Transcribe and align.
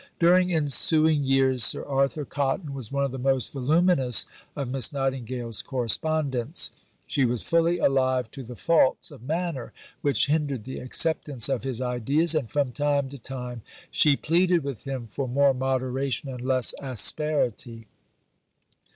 During 0.17 0.51
ensuing 0.51 1.23
years 1.25 1.63
Sir 1.63 1.85
Arthur 1.85 2.25
Cotton 2.25 2.73
was 2.73 2.91
one 2.91 3.03
of 3.03 3.11
the 3.11 3.19
most 3.19 3.53
voluminous 3.53 4.25
of 4.55 4.71
Miss 4.71 4.91
Nightingale's 4.91 5.61
correspondents. 5.61 6.71
She 7.05 7.23
was 7.23 7.43
fully 7.43 7.77
alive 7.77 8.31
to 8.31 8.41
the 8.41 8.55
faults 8.55 9.11
of 9.11 9.21
manner 9.21 9.73
which 10.01 10.25
hindered 10.25 10.63
the 10.63 10.79
acceptance 10.79 11.49
of 11.49 11.63
his 11.65 11.81
ideas, 11.81 12.33
and 12.33 12.49
from 12.49 12.71
time 12.71 13.09
to 13.09 13.19
time 13.19 13.61
she 13.91 14.17
pleaded 14.17 14.63
with 14.63 14.85
him 14.85 15.05
for 15.05 15.27
more 15.27 15.53
moderation 15.53 16.29
and 16.29 16.41
less 16.41 16.73
asperity. 16.81 17.85